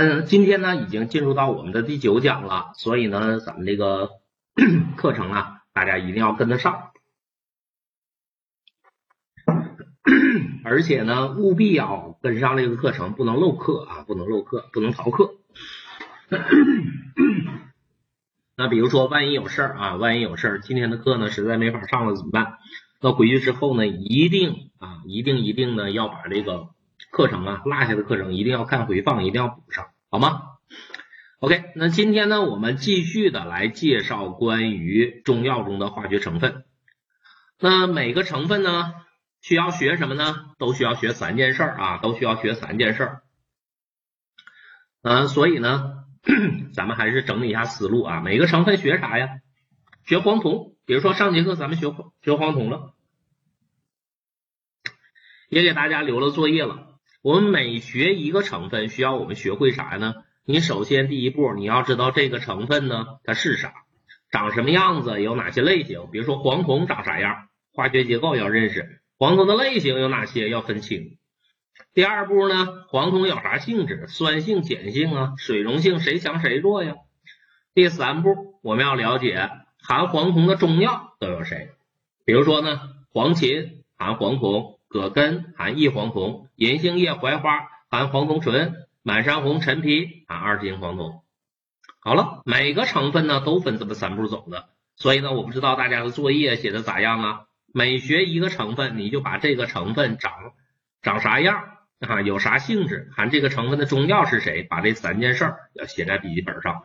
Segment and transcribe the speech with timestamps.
[0.00, 4.10] 嗯，今天呢已经进入到我们的第九讲了，所以呢，咱们这个
[4.96, 6.92] 课程啊，大家一定要跟得上，
[10.62, 15.34] 而且呢，务必要跟上这个课程，不能漏课啊，不能漏课，不能逃课。
[18.54, 22.58] 那比如说，万一有事儿啊，万一有事儿，今天的课呢实在没法上了怎么办？
[23.00, 26.68] 那回去之后呢，一定啊，一定一定呢要把这个。
[27.10, 30.42] 课程啊，落下的课程一定要看回放，一定要补上，好吗
[31.40, 36.64] ？OK，那今天呢，我们继续的来介绍关于中药中的化学成分。
[37.60, 38.92] 那每个成分呢，
[39.40, 40.46] 需要学什么呢？
[40.58, 43.18] 都需要学三件事啊，都需要学三件事。
[45.02, 46.04] 嗯，所以呢，
[46.74, 48.20] 咱们还是整理一下思路啊。
[48.20, 49.40] 每个成分学啥呀？
[50.04, 52.94] 学黄酮，比如说上节课咱们学学黄酮了，
[55.48, 56.87] 也给大家留了作业了。
[57.20, 60.14] 我们每学一个成分，需要我们学会啥呢？
[60.44, 63.74] 你首先第一步，你要知道这个成分呢，它是啥，
[64.30, 66.06] 长什么样子，有哪些类型。
[66.12, 71.18] 比如说黄酮长啥样，化学结构要认识，黄酮的类型有哪些要分清。
[71.92, 76.94] 第二步呢，黄酮有啥性质，酸性、碱性啊，水溶性谁强谁弱呀？
[77.74, 79.50] 第三步，我们要了解
[79.82, 81.72] 含黄酮的中药都有谁，
[82.24, 82.80] 比如说呢，
[83.12, 84.77] 黄芩含黄酮。
[84.88, 91.22] 葛根含异黄酮，银杏叶、槐花含黄酮醇，满山红、陈皮含二型黄酮。
[92.00, 97.40] 好了，每个成分呢都分这么三步走的，所以呢，我不知道大家的作业写的咋样啊？
[97.70, 100.32] 每学一个成分，你就把这个成分长
[101.02, 101.64] 长啥样
[102.00, 106.84] 啊，有啥性质，含这个成分的中药是谁，把这三件事要写在笔记本上。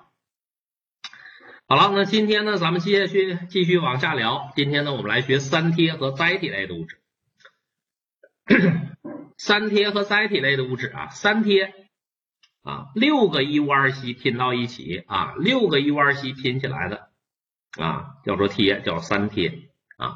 [1.69, 4.51] 好了，那今天呢，咱们接下去继续往下聊。
[4.55, 6.99] 今天呢，我们来学三萜和甾体类的物质。
[9.38, 11.72] 三萜和甾体类的物质啊，三萜
[12.63, 17.09] 啊，六个一戊二烯拼到一起啊，六个一戊二烯拼起来的
[17.80, 20.16] 啊，叫做萜，叫三萜啊。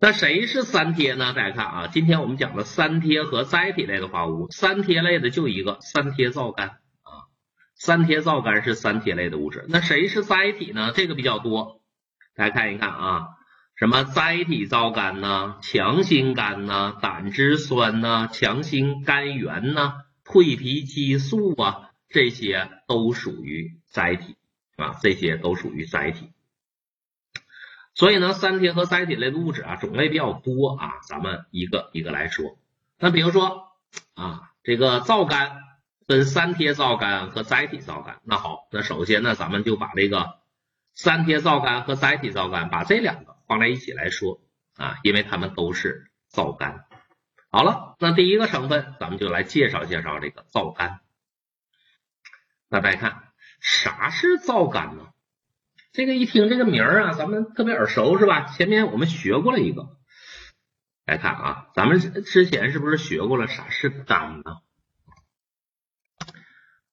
[0.00, 1.32] 那谁是三萜呢？
[1.32, 7.26] 大家看啊，今天我们讲的三萜和甾体类的化合物，三萜类的就一个三萜皂苷啊，
[7.74, 9.64] 三萜皂苷是三萜类的物质。
[9.68, 10.92] 那谁是甾体呢？
[10.94, 11.82] 这个比较多，
[12.34, 13.26] 大家看一看啊。
[13.78, 15.60] 什么甾体皂苷呢？
[15.62, 16.98] 强心苷呢？
[17.00, 18.28] 胆汁酸呢？
[18.32, 20.02] 强心苷源呢？
[20.24, 24.34] 蜕皮激素啊，这些都属于甾体
[24.74, 26.32] 啊，这些都属于甾体。
[27.94, 32.58] 所以呢，三萜和甾体类的物质啊，种类比较多啊，咱们一个一个来说。
[32.98, 33.68] 那比如说
[34.14, 35.52] 啊，这个皂苷
[36.04, 38.16] 分三萜皂苷和甾体皂苷。
[38.24, 40.40] 那好，那首先呢，咱们就把这个
[40.94, 43.37] 三萜皂苷和甾体皂苷，把这两个。
[43.48, 44.40] 放在一起来说
[44.76, 46.84] 啊，因为它们都是皂苷。
[47.50, 51.00] 好了，那第一个成分，咱们就来介绍介绍这个皂苷。
[52.68, 53.22] 那大家看，
[53.60, 55.08] 啥是皂苷呢？
[55.92, 58.44] 这个一听这个名儿啊，咱们特别耳熟是吧？
[58.48, 59.96] 前面我们学过了一个。
[61.06, 64.58] 来看啊，咱们之前是不是学过了啥是苷呢？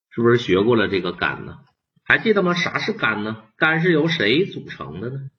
[0.10, 1.58] 是不是学过了这个苷呢？
[2.06, 2.54] 还记得吗？
[2.54, 3.44] 啥是苷呢？
[3.58, 5.30] 苷是由谁组成的呢？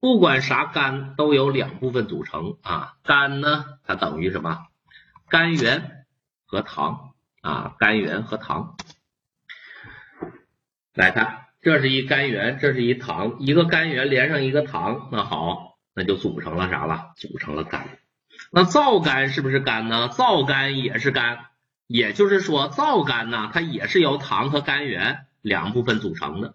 [0.00, 4.66] 不管啥苷都有两部分组成啊，苷呢它等于什么？
[5.28, 6.06] 肝源
[6.46, 7.12] 和糖
[7.42, 8.76] 啊，肝源和糖。
[10.94, 17.12] 来看，这是一肝源，这是一糖，一个肝源连上一个糖，那好，那就组成了啥了？
[17.16, 17.86] 组成了苷。
[18.50, 20.08] 那皂苷是不是苷呢？
[20.08, 21.38] 皂苷也是苷，
[21.86, 26.54] 也就是说皂苷呢，它也是由糖和肝源两部分组成的。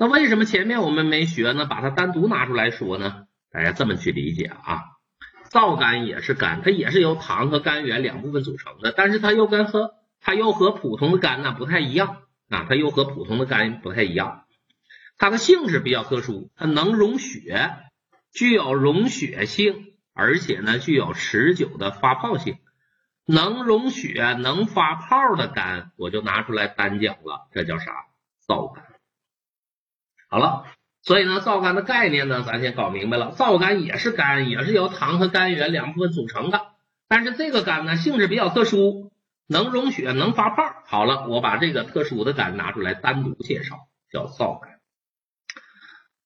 [0.00, 1.66] 那为什么前面我们没学呢？
[1.66, 3.26] 把它单独拿出来说呢？
[3.52, 4.80] 大家这么去理解啊，
[5.50, 14.44] 皂苷也是苷，它也是由糖和甘源两部分组成的，但是它又跟和它又和普通的苷呢不太一样啊，它又和普通的苷不太一样，
[15.18, 17.70] 它的性质比较特殊，它能溶血，
[18.32, 22.56] 具有溶血性，而且呢具有持久的发泡性，
[23.26, 27.92] 能溶血能发泡的苷，我就拿出来单讲了，这叫啥？
[28.48, 28.80] 皂苷。
[30.30, 30.64] 好了，
[31.02, 33.32] 所以呢，皂苷的概念呢，咱先搞明白了。
[33.32, 36.68] 皂苷也是苷，也是由糖和甘源两部分组成的。
[37.08, 39.10] 但是这个苷呢，性质比较特殊，
[39.48, 40.62] 能溶血，能发泡。
[40.86, 44.68] 好了，我把这个特殊的苷拿出来单独介绍，叫皂苷。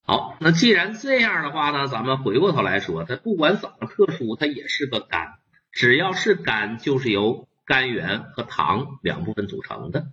[0.06, 5.38] 好，那既然这样的话呢，咱们回过头来说，它不管怎么特殊，它也是个苷。
[5.72, 10.08] 只要是苷，就是由甘源和糖两部分组成的。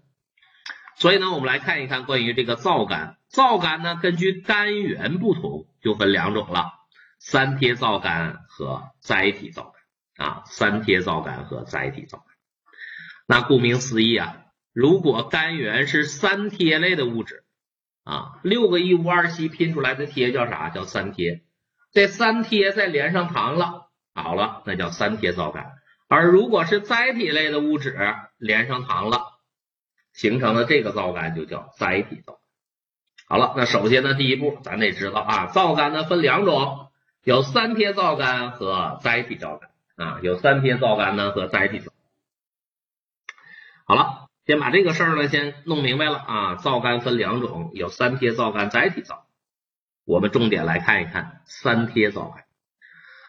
[1.01, 3.17] 所以呢，我们来看一看关于这个皂苷。
[3.27, 6.73] 皂苷呢，根据甘源不同，就分两种了：
[7.17, 9.73] 三萜皂苷和甾体皂
[10.15, 10.43] 苷啊。
[10.45, 12.25] 三萜皂苷和甾体皂苷。
[13.25, 14.43] 那顾名思义啊，
[14.73, 17.45] 如果干源是三萜类的物质
[18.03, 20.69] 啊，六个一五二烯拼出来的萜叫啥？
[20.69, 21.41] 叫三萜。
[21.91, 25.65] 这三萜再连上糖了，好了，那叫三萜皂苷。
[26.07, 27.97] 而如果是载体类的物质
[28.37, 29.30] 连上糖了，
[30.13, 32.39] 形成的这个皂苷就叫载体皂。
[33.27, 36.91] 好了，那首先呢，第一步咱得知道啊，皂苷呢分两种，
[37.23, 41.93] 有三萜皂苷和载体皂苷啊，有三萜皂苷呢和载体皂。
[43.85, 49.25] 好了，先把这个事儿呢先弄明白了啊，皂苷分两种，有三萜皂苷、载体皂。
[50.03, 52.43] 我们重点来看一看三萜皂苷。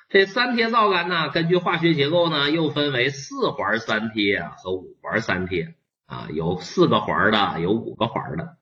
[0.08, 5.74] 这三萜皂苷呢，根据化学结构呢，又分为四环三萜和五环三萜
[6.12, 8.58] 啊，有四个环的，有五个环的。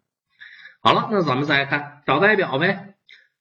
[0.80, 2.94] 好了，那咱们再看找代表呗。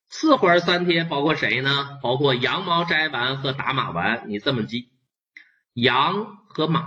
[0.08, 2.00] 四环三贴包括谁呢？
[2.02, 4.26] 包括羊毛摘烷和打马烷。
[4.26, 4.90] 你这么记，
[5.74, 6.82] 羊和马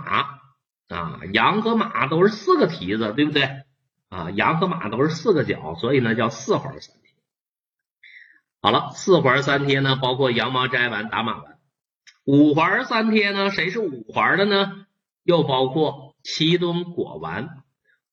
[0.89, 3.63] 啊，羊和马都是四个蹄子，对不对？
[4.09, 7.13] 啊，羊和马都是四个脚，所以呢叫四环三贴。
[8.61, 11.55] 好了，四环三贴呢，包括羊毛摘烷、打马烷。
[12.25, 14.85] 五环三贴呢，谁是五环的呢？
[15.23, 17.63] 又包括其中果丸、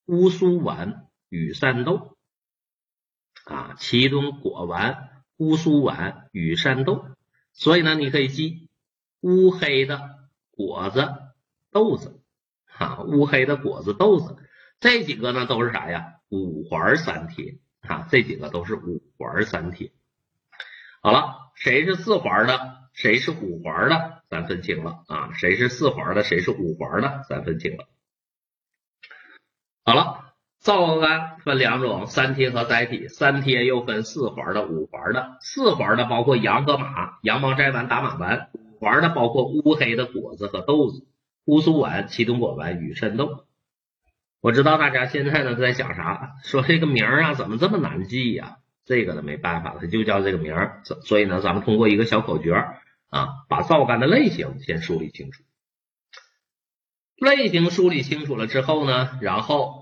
[0.05, 2.17] 乌苏烷、羽扇豆。
[3.45, 7.07] 啊，奇敦果丸、乌苏烷、羽扇豆。
[7.53, 8.69] 所以呢，你可以记
[9.21, 11.09] 乌黑的果子、
[11.71, 12.21] 豆子。
[12.77, 14.37] 啊，乌黑的果子、豆子，
[14.79, 16.15] 这几个呢都是啥呀？
[16.29, 17.59] 五环三贴。
[17.81, 19.93] 啊，这几个都是五环三贴。
[21.03, 25.33] 好了，谁是四环的，谁是五环的，咱分清了啊。
[25.33, 27.89] 谁是四环的，谁是五环的，咱分清了。
[29.91, 33.09] 好了，皂苷分两种，三萜和载体。
[33.09, 35.37] 三萜又分四环的、五环的。
[35.41, 41.09] 四环的包括羊和马，羊毛摘烷、打马烷；五环的包括乌黑的果子和豆子，
[41.45, 43.47] 乌苏烷、奇冬果烷、羽扇豆。
[44.41, 48.59] 我知道大家现在呢在想啥，说这个名儿啊怎么这么难记呀？
[48.85, 52.55] 这个呢没办法，它就叫这个名儿，所以呢，咱们通过一个小口诀
[53.09, 55.43] 啊，把皂苷的类型先梳理清楚。
[57.17, 59.80] 类型梳理清楚了之后呢，然后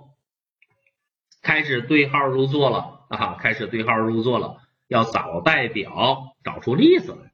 [1.43, 4.59] 开始对号入座了啊，开始对号入座了，
[4.89, 7.33] 要找代表，找出例子来。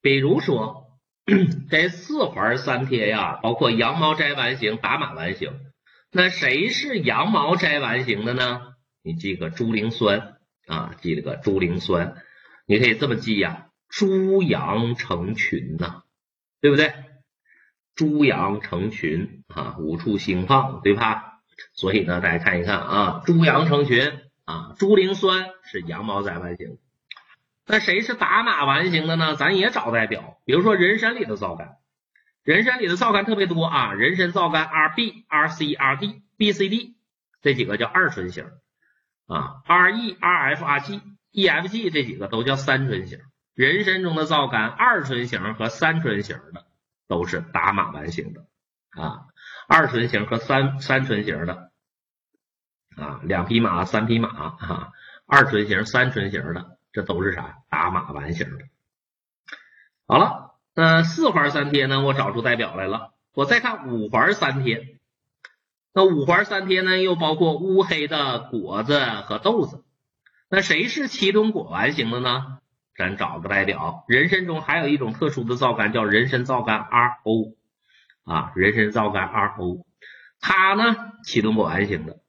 [0.00, 0.98] 比如说
[1.70, 5.52] 这四环三贴呀，包括羊毛摘完型、打马烷型，
[6.10, 8.74] 那谁是羊毛摘完型的呢？
[9.02, 10.36] 你记个猪磷酸。
[10.68, 12.22] 啊，记了个猪磷酸，
[12.66, 16.04] 你可以这么记呀，猪羊成群呐，
[16.60, 16.94] 对不对？
[17.96, 21.31] 猪羊成群啊，五畜兴放，对吧？
[21.72, 26.78] 所以呢，大家看一看啊，猪羊成群啊，猪磷酸是羊毛摘烷型，
[27.66, 29.36] 那谁是打马烷型的呢？
[29.36, 31.76] 咱也找代表，比如说人参里的皂苷，
[32.42, 36.94] 人参里的皂苷特别多啊，人参皂苷 Rb、Rc、Rd、BCD
[37.40, 38.46] 这几个叫二醇型。
[39.28, 41.00] 啊，Re、Rf、Rg、
[41.32, 43.20] EFG 这几个都叫三醇型。
[43.54, 46.66] 人参中的皂苷二醇型和三醇型的
[47.06, 48.46] 都是打马烷型的
[48.90, 49.26] 啊，
[49.74, 51.70] 二醇型和三三醇型的
[52.94, 54.92] 啊，两匹马、三匹马啊，
[55.24, 57.56] 二醇型、三醇型的这都是啥？
[57.70, 58.64] 打马烷型的。
[60.06, 62.02] 好了，那四环三萜呢？
[62.02, 63.14] 我找出代表来了。
[63.32, 64.98] 我再看五环三萜。
[65.94, 69.86] 那五环三萜呢，又包括乌黑的果子和豆子。
[70.50, 72.58] 那谁是其中果烷型的呢？
[72.94, 74.04] 咱找个代表。
[74.06, 77.54] 人参中还有一种特殊的皂苷，叫人参皂苷 RO
[78.24, 79.84] 啊，人参皂苷 RO，
[80.40, 82.20] 它呢启动果烷型的。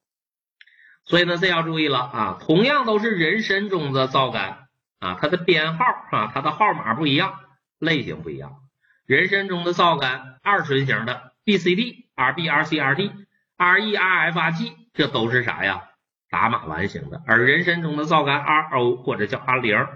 [1.05, 4.67] 所以呢，这要注意了啊，同样都是人参中的皂苷
[4.99, 7.39] 啊，它的编号啊，它的号码不一样，
[7.79, 8.57] 类型不一样。
[9.05, 13.11] 人参中的皂苷二醇型的 BCD、RB、RC、RD。
[13.55, 15.83] Re、Rf、Rg 这都是啥呀？
[16.29, 19.87] 打马烷型的，而人参中的皂苷 Ro 或者叫 R 零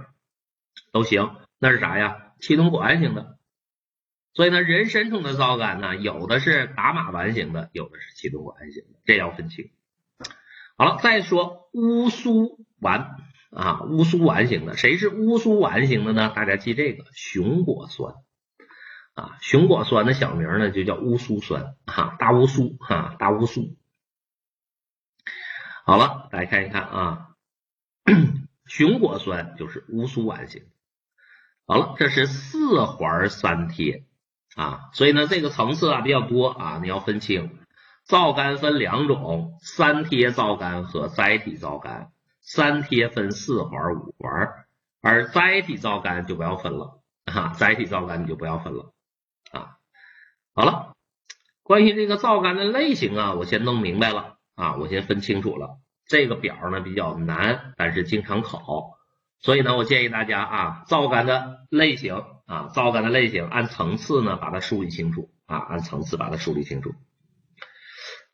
[0.93, 2.17] 都行，那是啥呀？
[2.39, 3.37] 启动果烷型的。
[4.37, 9.71] 所以呢，人参中的皂苷呢，有的是打马烷型的，有的是奇敦果烷型的，这要分清。
[10.77, 13.15] 好了，再说乌苏烷
[13.49, 16.31] 啊，乌苏烷型的，谁是乌苏烷型的呢？
[16.35, 18.13] 大家记这个熊果酸。
[19.15, 23.75] 啊，熊果酸的小名呢就叫乌苏酸，哈，大乌苏，哈，大乌苏。
[25.83, 27.29] 好了，大家看一看啊，
[28.67, 30.67] 熊果酸就是乌苏烷型。
[31.65, 34.03] 好了，这是四环三萜
[34.57, 37.59] 啊，所以呢这个层次啊比较多啊，你要分清，
[38.03, 42.09] 皂苷分两种，三萜皂苷和载体皂苷，
[42.41, 44.49] 三萜分四环五环，
[44.99, 48.91] 而载体皂苷就不要分了啊，载体皂苷你就不要分了。
[49.51, 49.77] 啊，
[50.55, 50.95] 好了，
[51.61, 55.77] 关于这个皂苷的类型啊，我先弄明白了啊，我先分清楚了。
[56.07, 58.97] 这个表呢比较难，但是经常考，
[59.39, 66.95] 所以呢，我建议大家啊，皂苷的类型啊，皂苷的类型按层次呢把它梳理清楚啊，按层次把它梳理清楚。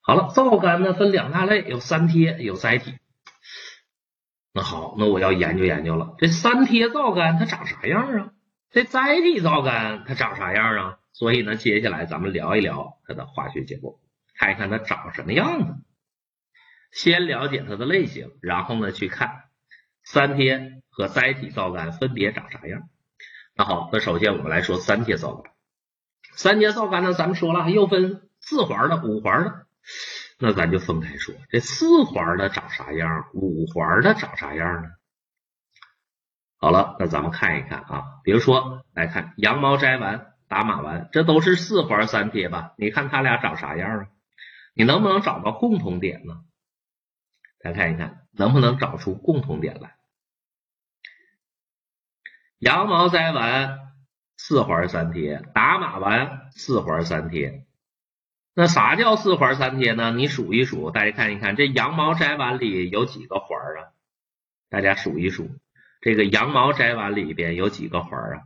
[0.02, 2.94] 好了，皂苷呢分两大类，有三贴，有载体。
[4.54, 8.34] 那好，那我要研究研究了，这三贴皂苷它长啥样啊？
[8.70, 11.00] 这载体皂苷它长啥样啊？
[11.12, 14.00] 所以呢，接下来咱们聊一聊它的化学结构，
[14.38, 15.74] 看一看它长什么样子。
[16.92, 19.46] 先了解它的类型，然后呢去看
[20.04, 22.90] 三贴和载体皂苷分别长啥样。
[23.56, 25.44] 那好，那首先我们来说三节皂苷。
[26.36, 29.68] 三节皂苷呢，咱们说了又分四环的、五环的。
[30.40, 34.90] 那咱就分开说，这四环的长啥样，五环的长啥样呢？
[36.58, 42.74] 好了，那咱们看一看啊，比如说来看羊毛摘完、打马丸，这都是四环三贴吧？
[42.78, 44.08] 你看它俩长啥样啊？
[44.74, 46.42] 你能不能找到共同点呢？
[47.60, 49.96] 再看一看，能不能找出共同点来？
[52.64, 53.94] 羊毛摘完
[54.38, 57.66] 四环三贴，打码完四环三贴。
[58.54, 60.12] 那啥叫四环三贴呢？
[60.12, 63.92] 你数一数，大家看一看，这羊毛摘完里有几个环啊？
[64.70, 65.60] 大家数一数，
[66.00, 68.44] 这个羊毛摘完里边有几个环啊？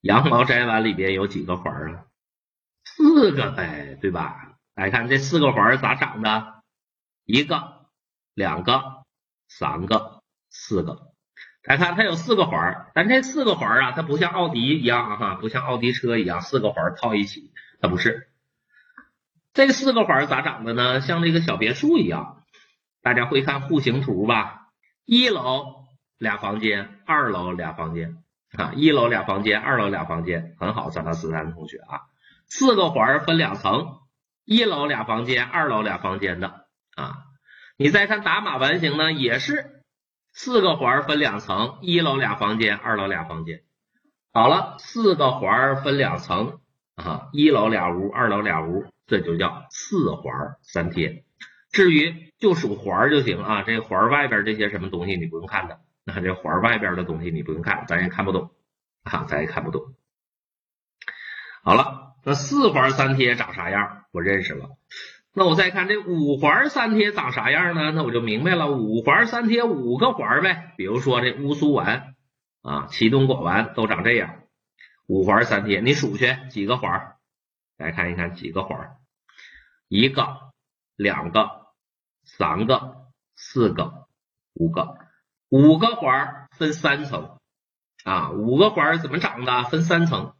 [0.00, 2.06] 羊毛摘完里边有几个环啊？
[2.84, 4.54] 四个呗，对吧？
[4.74, 6.62] 来看这四个环咋长的？
[7.24, 7.90] 一个、
[8.32, 9.04] 两个、
[9.48, 10.07] 三个、
[10.50, 11.12] 四个。
[11.64, 18.28] 来看，它有四个环儿，但这四个环儿啊，它不像奥迪一样哈，不像奥迪车一样四个环儿套一起，它不是。
[19.52, 21.00] 这四个环儿咋长的呢？
[21.00, 22.42] 像这个小别墅一样，
[23.02, 24.68] 大家会看户型图吧？
[25.04, 25.84] 一楼
[26.16, 28.16] 俩房间，二楼俩房间
[28.56, 32.00] 啊，一楼俩房间，二楼俩房间，很好，三八四三同学啊，
[32.46, 33.98] 四个环儿分两层，
[34.44, 37.24] 一楼俩房间，二楼俩房间的啊。
[37.76, 39.77] 你再看打码完形呢，也是。
[40.40, 43.64] 四个环分两层，一楼俩房间，二楼俩房间。
[44.32, 46.60] 好了，四个环分两层
[46.94, 51.24] 啊，一楼俩屋，二楼俩屋，这就叫四环三贴。
[51.72, 58.52] 至于就数环就行啊，这环外边这些什么东西你不用看的，那这环外边的东西你不用看，咱也看不懂
[59.02, 59.96] 啊，咱也看不懂。
[61.64, 64.04] 好了，那四环三贴长啥样？
[64.12, 64.77] 我认识了。
[65.38, 67.92] 那我再看这五环三贴长啥样呢？
[67.92, 70.74] 那我就明白了，五环三贴五个环呗。
[70.76, 72.16] 比如说这乌苏丸
[72.60, 74.42] 啊、祁冬果丸都长这样，
[75.06, 77.14] 五环三贴，你数去几个环？
[77.76, 78.96] 来看一看几个环？
[79.86, 80.26] 一个、
[80.96, 81.68] 两个、
[82.24, 84.08] 三个、四个、
[84.54, 84.96] 五个，
[85.50, 87.38] 五个环分三层
[88.02, 89.62] 啊，五个环怎么长的？
[89.62, 90.34] 分三层，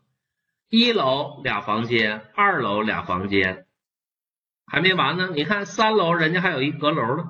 [0.69, 3.68] 一楼俩房间，二楼俩房间。
[4.71, 7.25] 还没完呢，你看三楼人家还有一阁楼呢，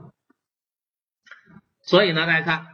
[1.82, 2.66] 所以呢，大家看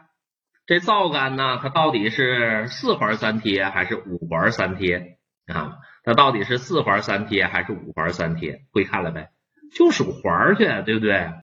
[0.66, 5.76] 这皂苷呢，它到底是四环三贴还是五环三贴啊？
[6.02, 8.64] 它到底是四环三贴还是五环三贴？
[8.72, 9.30] 会看了呗，
[9.74, 11.30] 就数环去，对不对？